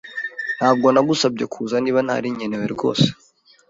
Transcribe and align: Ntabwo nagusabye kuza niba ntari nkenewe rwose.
Ntabwo 0.57 0.87
nagusabye 0.93 1.45
kuza 1.53 1.75
niba 1.83 1.99
ntari 2.05 2.27
nkenewe 2.35 2.65
rwose. 2.75 3.07